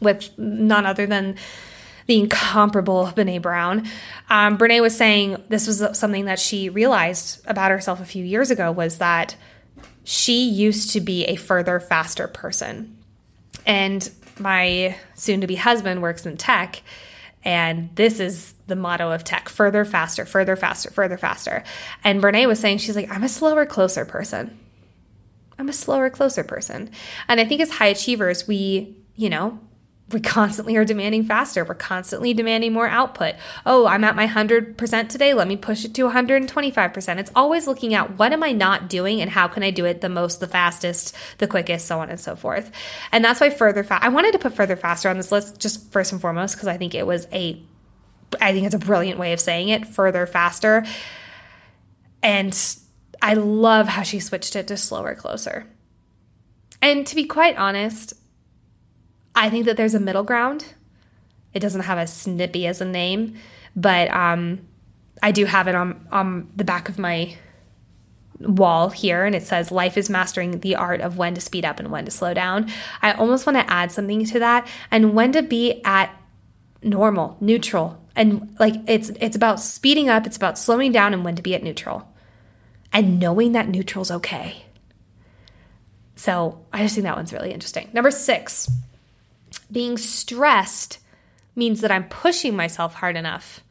[0.00, 1.36] with none other than
[2.06, 3.86] the incomparable Brene Brown.
[4.28, 8.50] Um, Brene was saying this was something that she realized about herself a few years
[8.50, 9.36] ago was that
[10.02, 12.96] she used to be a further, faster person.
[13.66, 16.82] And my soon to be husband works in tech.
[17.42, 21.64] And this is the motto of tech further, faster, further, faster, further, faster.
[22.04, 24.58] And Brene was saying, she's like, I'm a slower, closer person.
[25.58, 26.90] I'm a slower, closer person.
[27.28, 29.58] And I think as high achievers, we, you know,
[30.12, 31.64] we constantly are demanding faster.
[31.64, 33.34] We're constantly demanding more output.
[33.64, 35.34] Oh, I'm at my 100% today.
[35.34, 37.18] Let me push it to 125%.
[37.18, 40.00] It's always looking at what am I not doing and how can I do it
[40.00, 42.70] the most, the fastest, the quickest, so on and so forth.
[43.12, 44.04] And that's why further fast.
[44.04, 46.76] I wanted to put further faster on this list just first and foremost because I
[46.76, 47.62] think it was a
[48.40, 50.84] I think it's a brilliant way of saying it, further faster.
[52.22, 52.56] And
[53.20, 55.66] I love how she switched it to slower, closer.
[56.80, 58.14] And to be quite honest,
[59.40, 60.74] I think that there's a middle ground.
[61.54, 63.36] It doesn't have as snippy as a name,
[63.74, 64.60] but um,
[65.22, 67.36] I do have it on on the back of my
[68.38, 71.78] wall here and it says life is mastering the art of when to speed up
[71.78, 72.70] and when to slow down.
[73.00, 76.14] I almost want to add something to that and when to be at
[76.82, 77.98] normal, neutral.
[78.14, 81.54] And like it's it's about speeding up, it's about slowing down and when to be
[81.54, 82.12] at neutral.
[82.92, 84.66] And knowing that neutral's okay.
[86.14, 87.88] So, I just think that one's really interesting.
[87.94, 88.68] Number 6.
[89.70, 90.98] Being stressed
[91.54, 93.62] means that I'm pushing myself hard enough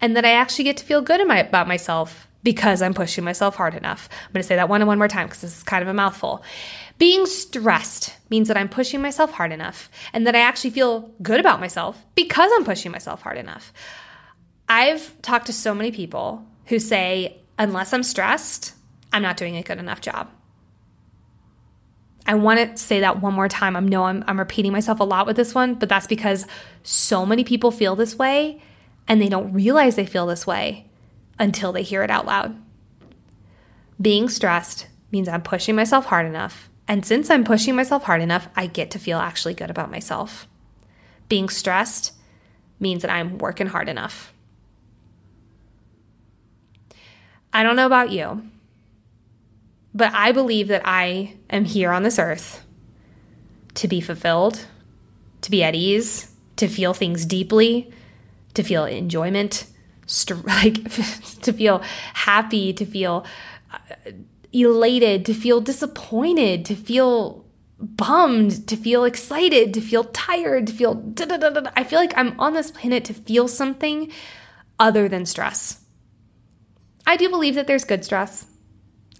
[0.00, 3.74] and that I actually get to feel good about myself because I'm pushing myself hard
[3.74, 4.08] enough.
[4.26, 5.88] I'm going to say that one and one more time because this is kind of
[5.88, 6.44] a mouthful.
[6.98, 11.40] Being stressed means that I'm pushing myself hard enough and that I actually feel good
[11.40, 13.72] about myself because I'm pushing myself hard enough.
[14.68, 18.74] I've talked to so many people who say, unless I'm stressed,
[19.12, 20.30] I'm not doing a good enough job.
[22.26, 23.76] I want to say that one more time.
[23.76, 26.46] I know I'm, I'm repeating myself a lot with this one, but that's because
[26.82, 28.60] so many people feel this way
[29.06, 30.86] and they don't realize they feel this way
[31.38, 32.60] until they hear it out loud.
[34.00, 36.68] Being stressed means I'm pushing myself hard enough.
[36.88, 40.48] And since I'm pushing myself hard enough, I get to feel actually good about myself.
[41.28, 42.12] Being stressed
[42.78, 44.32] means that I'm working hard enough.
[47.52, 48.48] I don't know about you,
[49.96, 52.64] but I believe that I am here on this earth
[53.74, 54.66] to be fulfilled,
[55.40, 57.90] to be at ease, to feel things deeply,
[58.52, 59.66] to feel enjoyment,
[60.04, 60.84] st- like
[61.42, 61.82] to feel
[62.12, 63.24] happy, to feel
[63.72, 64.10] uh,
[64.52, 67.46] elated, to feel disappointed, to feel
[67.78, 71.14] bummed, to feel excited, to feel tired, to feel
[71.74, 74.12] I feel like I'm on this planet to feel something
[74.78, 75.84] other than stress.
[77.06, 78.46] I do believe that there's good stress.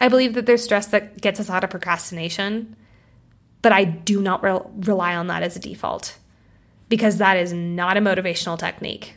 [0.01, 2.77] I believe that there's stress that gets us out of procrastination,
[3.63, 6.19] but I do not re- rely on that as a default
[6.89, 9.15] because that is not a motivational technique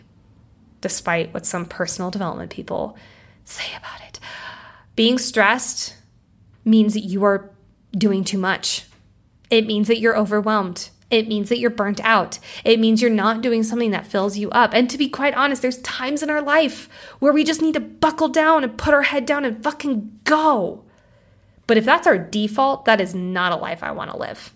[0.82, 2.98] despite what some personal development people
[3.44, 4.20] say about it.
[4.96, 5.96] Being stressed
[6.64, 7.50] means that you are
[7.92, 8.86] doing too much.
[9.50, 10.90] It means that you're overwhelmed.
[11.10, 12.38] It means that you're burnt out.
[12.64, 14.74] It means you're not doing something that fills you up.
[14.74, 16.88] And to be quite honest, there's times in our life
[17.20, 20.84] where we just need to buckle down and put our head down and fucking go.
[21.66, 24.54] But if that's our default, that is not a life I want to live.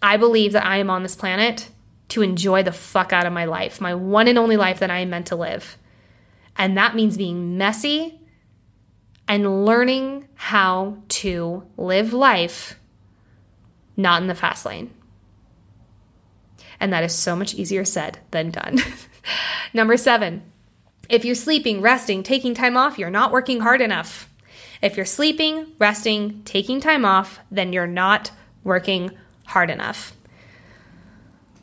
[0.00, 1.70] I believe that I am on this planet
[2.08, 5.00] to enjoy the fuck out of my life, my one and only life that I
[5.00, 5.76] am meant to live.
[6.56, 8.20] And that means being messy
[9.28, 12.78] and learning how to live life
[13.96, 14.92] not in the fast lane.
[16.78, 18.78] And that is so much easier said than done.
[19.74, 20.42] Number seven,
[21.08, 24.28] if you're sleeping, resting, taking time off, you're not working hard enough.
[24.82, 28.30] If you're sleeping, resting, taking time off, then you're not
[28.62, 29.10] working
[29.46, 30.16] hard enough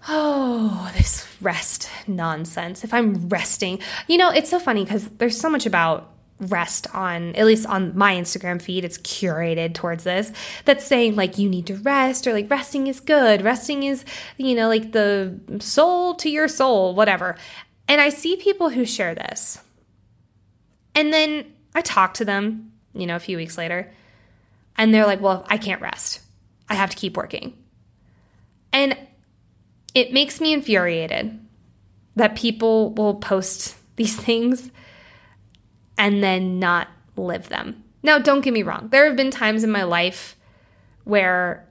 [0.07, 2.83] oh, this rest nonsense.
[2.83, 6.12] If I'm resting, you know, it's so funny because there's so much about
[6.43, 10.32] rest on at least on my Instagram feed it's curated towards this
[10.65, 14.03] that's saying like you need to rest or like resting is good resting is
[14.38, 17.36] you know like the soul to your soul whatever.
[17.88, 19.60] And I see people who share this.
[20.95, 23.91] And then I talk to them you know a few weeks later
[24.77, 26.21] and they're like well I can't rest.
[26.69, 27.58] I have to keep working.
[28.71, 28.97] And
[29.93, 31.39] it makes me infuriated
[32.15, 34.71] that people will post these things
[35.97, 37.84] and then not live them.
[38.01, 38.89] Now, don't get me wrong.
[38.89, 40.36] There have been times in my life
[41.06, 41.67] where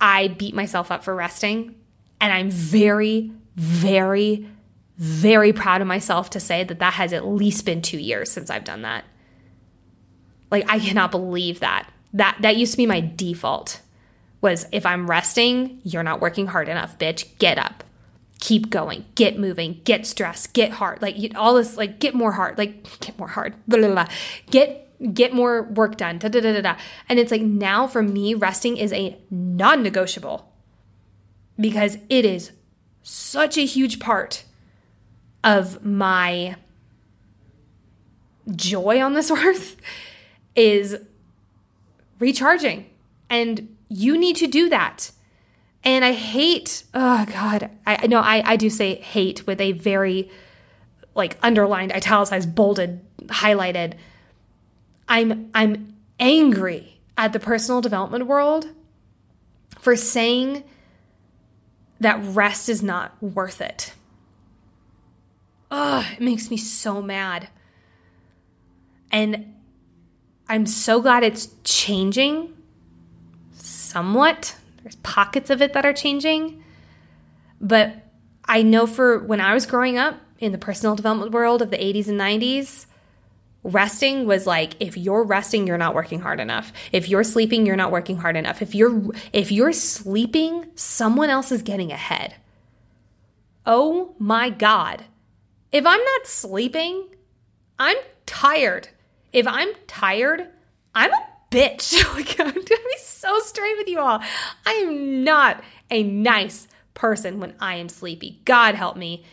[0.00, 1.74] I beat myself up for resting,
[2.20, 4.46] and I'm very, very,
[4.96, 8.50] very proud of myself to say that that has at least been two years since
[8.50, 9.04] I've done that.
[10.50, 11.90] Like, I cannot believe that.
[12.12, 13.80] That, that used to be my default
[14.40, 17.38] was if I'm resting, you're not working hard enough, bitch.
[17.38, 17.84] Get up.
[18.40, 19.04] Keep going.
[19.14, 19.80] Get moving.
[19.84, 20.52] Get stressed.
[20.54, 21.02] Get hard.
[21.02, 22.58] Like all this like get more hard.
[22.58, 23.54] Like get more hard.
[23.68, 24.06] Blah, blah, blah.
[24.50, 26.18] Get get more work done.
[26.18, 26.76] Da, da, da, da, da.
[27.08, 30.50] And it's like now for me resting is a non-negotiable
[31.58, 32.52] because it is
[33.02, 34.44] such a huge part
[35.42, 36.56] of my
[38.54, 39.76] joy on this earth
[40.54, 40.96] is
[42.18, 42.86] recharging
[43.28, 45.10] and you need to do that.
[45.82, 50.30] And I hate, oh God, I know I, I do say hate with a very
[51.14, 53.94] like underlined, italicized, bolded, highlighted.
[55.08, 58.68] I'm I'm angry at the personal development world
[59.78, 60.64] for saying
[61.98, 63.94] that rest is not worth it.
[65.70, 67.48] Ugh, it makes me so mad.
[69.12, 69.54] And
[70.48, 72.54] I'm so glad it's changing
[73.52, 74.56] somewhat.
[74.82, 76.64] There's pockets of it that are changing.
[77.60, 77.94] But
[78.44, 81.76] I know for when I was growing up in the personal development world of the
[81.76, 82.86] 80s and 90s,
[83.62, 86.72] resting was like if you're resting you're not working hard enough.
[86.92, 88.62] If you're sleeping you're not working hard enough.
[88.62, 92.36] If you're if you're sleeping someone else is getting ahead.
[93.66, 95.04] Oh my god.
[95.72, 97.08] If i'm not sleeping
[97.78, 98.88] i'm tired.
[99.32, 100.48] If i'm tired
[100.94, 102.02] i'm a bitch.
[102.14, 104.20] Like i'm gonna be so straight with you all.
[104.66, 108.40] I am not a nice person when i am sleepy.
[108.44, 109.24] God help me.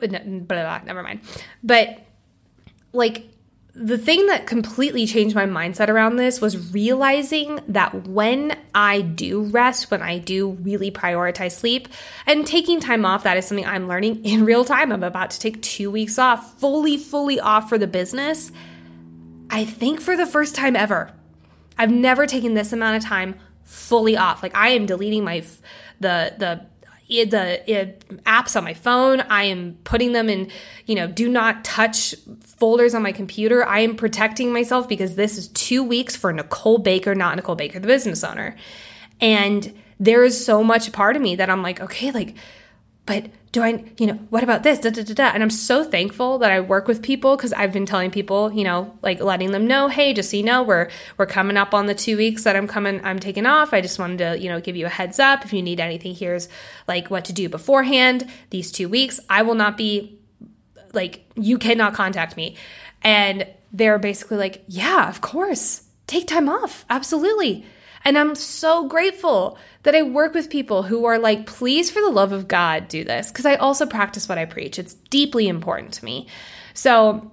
[0.00, 1.20] Blah, blah, blah, never mind.
[1.62, 2.00] But
[2.92, 3.28] like
[3.78, 9.42] the thing that completely changed my mindset around this was realizing that when I do
[9.42, 11.88] rest, when I do really prioritize sleep
[12.26, 14.92] and taking time off, that is something I'm learning in real time.
[14.92, 18.50] I'm about to take two weeks off, fully, fully off for the business.
[19.50, 21.12] I think for the first time ever,
[21.78, 24.42] I've never taken this amount of time fully off.
[24.42, 25.44] Like I am deleting my
[26.00, 26.66] the the
[27.08, 27.94] the
[28.26, 29.20] apps on my phone.
[29.20, 30.50] I am putting them in,
[30.86, 33.64] you know, do not touch folders on my computer.
[33.64, 37.78] I am protecting myself because this is two weeks for Nicole Baker, not Nicole Baker,
[37.78, 38.56] the business owner.
[39.20, 42.36] And there is so much part of me that I'm like, okay, like,
[43.06, 44.80] but do I, you know, what about this?
[44.80, 45.30] Da, da, da, da.
[45.32, 48.64] And I'm so thankful that I work with people because I've been telling people, you
[48.64, 51.86] know, like letting them know, hey, just so you know, we're we're coming up on
[51.86, 53.72] the two weeks that I'm coming, I'm taking off.
[53.72, 55.42] I just wanted to, you know, give you a heads up.
[55.42, 56.50] If you need anything, here's
[56.86, 58.30] like what to do beforehand.
[58.50, 60.18] These two weeks, I will not be
[60.92, 62.56] like, you cannot contact me.
[63.00, 65.84] And they're basically like, yeah, of course.
[66.06, 66.84] Take time off.
[66.90, 67.64] Absolutely.
[68.06, 72.08] And I'm so grateful that I work with people who are like, please, for the
[72.08, 73.32] love of God, do this.
[73.32, 74.78] Because I also practice what I preach.
[74.78, 76.28] It's deeply important to me.
[76.72, 77.32] So,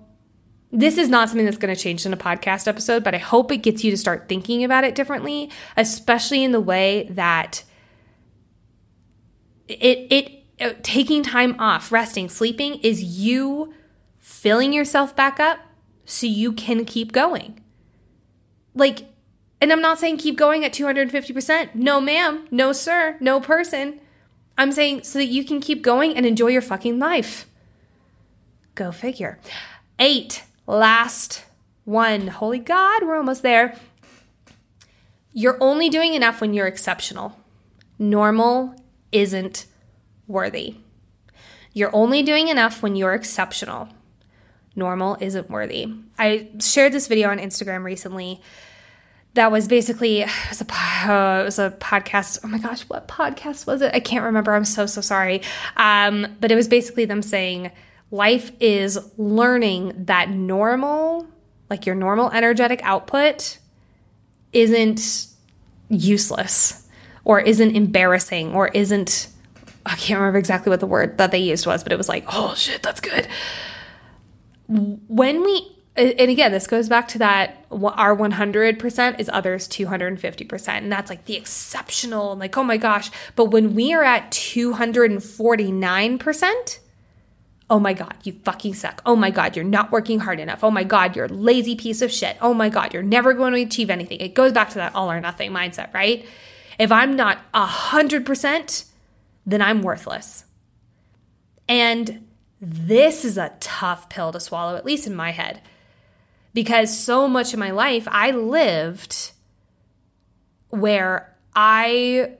[0.72, 3.52] this is not something that's going to change in a podcast episode, but I hope
[3.52, 7.64] it gets you to start thinking about it differently, especially in the way that
[9.68, 13.76] it, it, uh, taking time off, resting, sleeping is you
[14.18, 15.60] filling yourself back up
[16.06, 17.60] so you can keep going.
[18.74, 19.13] Like,
[19.64, 21.74] and I'm not saying keep going at 250%.
[21.74, 22.46] No, ma'am.
[22.52, 23.16] No, sir.
[23.22, 24.02] No person.
[24.58, 27.48] I'm saying so that you can keep going and enjoy your fucking life.
[28.76, 29.40] Go figure.
[29.98, 31.46] Eight, last
[31.86, 32.28] one.
[32.28, 33.78] Holy God, we're almost there.
[35.32, 37.40] You're only doing enough when you're exceptional.
[37.98, 38.76] Normal
[39.14, 39.66] isn't
[40.28, 40.76] worthy.
[41.72, 43.88] You're only doing enough when you're exceptional.
[44.76, 45.94] Normal isn't worthy.
[46.20, 48.42] I shared this video on Instagram recently
[49.34, 52.40] that was basically it was a uh, it was a podcast.
[52.44, 53.94] Oh my gosh, what podcast was it?
[53.94, 54.54] I can't remember.
[54.54, 55.42] I'm so so sorry.
[55.78, 57.72] Um, but it was basically them saying
[58.12, 61.28] life is learning that normal,
[61.70, 63.58] like your normal energetic output,
[64.52, 65.28] isn't
[65.90, 66.88] useless
[67.26, 69.28] or isn't embarrassing or isn't.
[69.86, 72.24] I can't remember exactly what the word that they used was, but it was like,
[72.30, 73.28] oh shit, that's good.
[74.68, 80.68] When we and again, this goes back to that our 100% is others 250%.
[80.70, 83.12] And that's like the exceptional, and like, oh my gosh.
[83.36, 86.80] But when we are at 249%,
[87.70, 89.04] oh my God, you fucking suck.
[89.06, 90.64] Oh my God, you're not working hard enough.
[90.64, 92.38] Oh my God, you're a lazy piece of shit.
[92.42, 94.20] Oh my God, you're never going to achieve anything.
[94.20, 96.26] It goes back to that all or nothing mindset, right?
[96.80, 98.86] If I'm not 100%,
[99.46, 100.46] then I'm worthless.
[101.70, 102.28] And
[102.60, 105.62] this is a tough pill to swallow, at least in my head
[106.54, 109.32] because so much of my life I lived
[110.70, 112.34] where I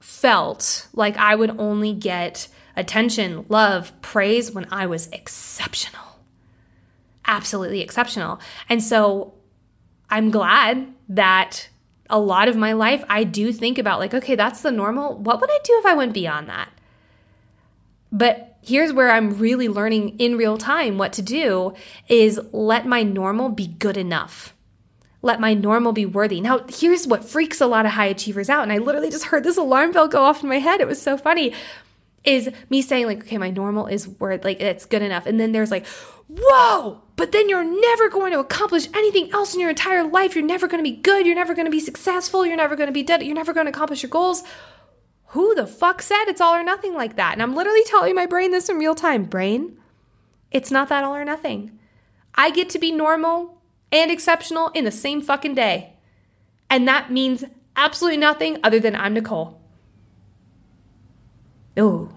[0.00, 6.02] felt like I would only get attention, love, praise when I was exceptional.
[7.26, 8.40] Absolutely exceptional.
[8.68, 9.34] And so
[10.10, 11.68] I'm glad that
[12.10, 15.16] a lot of my life I do think about like, okay, that's the normal.
[15.16, 16.68] What would I do if I went beyond that?
[18.12, 21.74] But here's where I'm really learning in real time what to do
[22.08, 24.54] is let my normal be good enough.
[25.22, 26.40] Let my normal be worthy.
[26.40, 28.62] Now, here's what freaks a lot of high achievers out.
[28.62, 30.80] And I literally just heard this alarm bell go off in my head.
[30.80, 31.52] It was so funny.
[32.24, 35.26] Is me saying, like, okay, my normal is worth, like, it's good enough.
[35.26, 35.84] And then there's like,
[36.26, 40.34] whoa, but then you're never going to accomplish anything else in your entire life.
[40.34, 41.26] You're never going to be good.
[41.26, 42.46] You're never going to be successful.
[42.46, 43.22] You're never going to be dead.
[43.22, 44.42] You're never going to accomplish your goals
[45.34, 47.32] who the fuck said it's all or nothing like that?
[47.32, 49.24] And I'm literally telling my brain this in real time.
[49.24, 49.76] Brain,
[50.52, 51.76] it's not that all or nothing.
[52.36, 53.60] I get to be normal
[53.90, 55.94] and exceptional in the same fucking day.
[56.70, 57.42] And that means
[57.74, 59.60] absolutely nothing other than I'm Nicole.
[61.76, 62.12] Oh,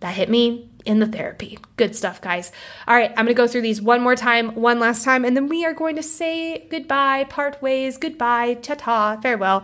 [0.00, 1.58] that hit me in the therapy.
[1.76, 2.52] Good stuff, guys.
[2.88, 5.36] All right, I'm going to go through these one more time, one last time, and
[5.36, 9.62] then we are going to say goodbye, part ways, goodbye, ta ta, farewell.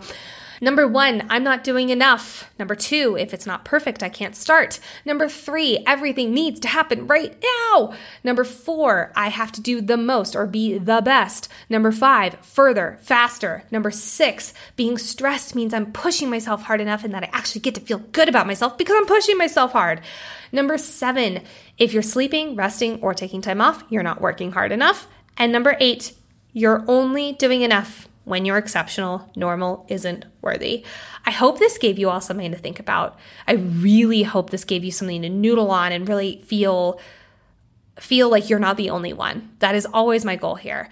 [0.59, 2.51] Number one, I'm not doing enough.
[2.57, 4.79] Number two, if it's not perfect, I can't start.
[5.05, 7.93] Number three, everything needs to happen right now.
[8.23, 11.47] Number four, I have to do the most or be the best.
[11.69, 13.63] Number five, further, faster.
[13.69, 17.75] Number six, being stressed means I'm pushing myself hard enough and that I actually get
[17.75, 20.01] to feel good about myself because I'm pushing myself hard.
[20.51, 21.43] Number seven,
[21.77, 25.07] if you're sleeping, resting, or taking time off, you're not working hard enough.
[25.37, 26.13] And number eight,
[26.51, 30.83] you're only doing enough when you're exceptional, normal isn't worthy.
[31.25, 33.17] I hope this gave you all something to think about.
[33.47, 36.99] I really hope this gave you something to noodle on and really feel
[37.97, 39.49] feel like you're not the only one.
[39.59, 40.89] That is always my goal here.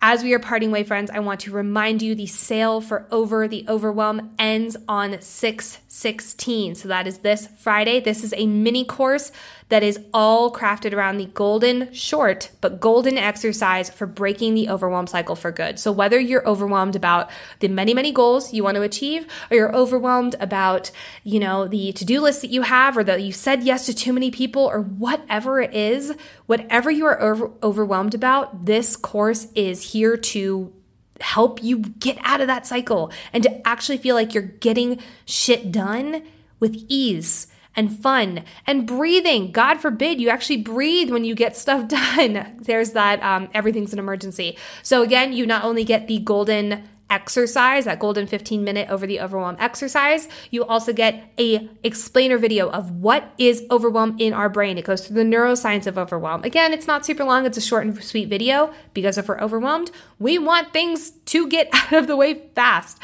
[0.00, 3.46] As we are parting way, friends, I want to remind you the sale for Over
[3.46, 6.74] the Overwhelm ends on 6 16.
[6.74, 8.00] So that is this Friday.
[8.00, 9.30] This is a mini course
[9.68, 15.06] that is all crafted around the golden, short, but golden exercise for breaking the overwhelm
[15.06, 15.78] cycle for good.
[15.78, 17.30] So whether you're overwhelmed about
[17.60, 20.90] the many, many goals you want to achieve, or you're overwhelmed about,
[21.22, 24.12] you know, the to-do list that you have, or that you said yes to too
[24.12, 26.12] many people, or whatever it is,
[26.46, 30.72] whatever you are over- overwhelmed about, this course is here to
[31.20, 35.70] help you get out of that cycle and to actually feel like you're getting shit
[35.70, 36.22] done
[36.60, 37.46] with ease
[37.76, 39.50] and fun and breathing.
[39.50, 42.56] God forbid you actually breathe when you get stuff done.
[42.60, 44.56] There's that um, everything's an emergency.
[44.82, 49.20] So, again, you not only get the golden exercise that golden 15 minute over the
[49.20, 54.78] overwhelm exercise you also get a explainer video of what is overwhelm in our brain.
[54.78, 56.42] It goes through the neuroscience of overwhelm.
[56.44, 58.72] Again it's not super long it's a short and sweet video.
[58.94, 62.98] Because if we're overwhelmed we want things to get out of the way fast.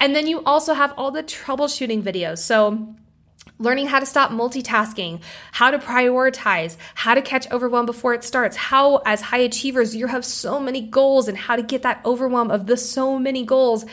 [0.00, 2.38] And then you also have all the troubleshooting videos.
[2.38, 2.94] So
[3.58, 5.20] learning how to stop multitasking,
[5.52, 10.08] how to prioritize, how to catch overwhelm before it starts, how, as high achievers, you
[10.08, 13.84] have so many goals and how to get that overwhelm of the so many goals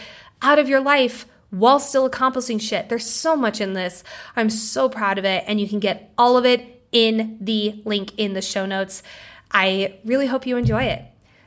[0.42, 2.90] out of your life while still accomplishing shit.
[2.90, 4.04] There's so much in this.
[4.36, 8.14] I'm so proud of it, and you can get all of it in the link
[8.18, 9.04] in the show notes.
[9.52, 11.04] I really hope you enjoy it.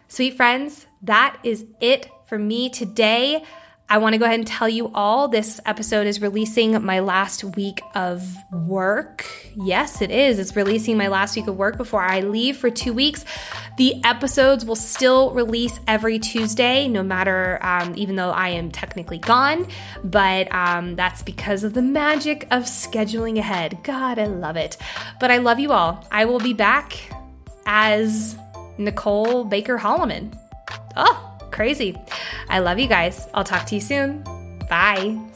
[0.09, 3.45] Sweet friends, that is it for me today.
[3.87, 7.45] I want to go ahead and tell you all this episode is releasing my last
[7.45, 9.27] week of work.
[9.55, 10.39] Yes, it is.
[10.39, 13.27] It's releasing my last week of work before I leave for two weeks.
[13.77, 19.19] The episodes will still release every Tuesday, no matter, um, even though I am technically
[19.19, 19.67] gone.
[20.03, 23.79] But um, that's because of the magic of scheduling ahead.
[23.83, 24.79] God, I love it.
[25.21, 26.07] But I love you all.
[26.11, 26.99] I will be back
[27.67, 28.35] as
[28.79, 30.37] Nicole Baker Holloman.
[30.97, 31.97] Oh, crazy.
[32.49, 33.29] I love you guys.
[33.33, 34.23] I'll talk to you soon.
[34.69, 35.34] Bye.